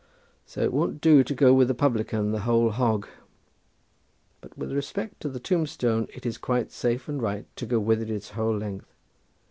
So 0.47 0.61
it 0.61 0.73
won't 0.73 0.99
do 0.99 1.23
to 1.23 1.35
go 1.35 1.53
with 1.53 1.67
the 1.67 1.75
publican 1.75 2.31
the 2.31 2.39
whole 2.39 2.71
hog. 2.71 3.05
But 4.41 4.57
with 4.57 4.71
respect 4.71 5.19
to 5.21 5.29
the 5.29 5.39
tombstone, 5.39 6.07
it 6.11 6.25
is 6.25 6.39
quite 6.39 6.71
safe 6.71 7.07
and 7.07 7.21
right 7.21 7.45
to 7.57 7.67
go 7.67 7.79
with 7.79 8.01
it 8.01 8.09
its 8.09 8.31
whole 8.31 8.57
length. 8.57 8.95